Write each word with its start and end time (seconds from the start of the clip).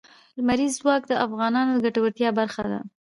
لمریز 0.37 0.73
ځواک 0.79 1.03
د 1.07 1.13
افغانانو 1.25 1.71
د 1.73 1.77
ګټورتیا 1.85 2.29
برخه 2.39 2.63
ده. 2.71 2.79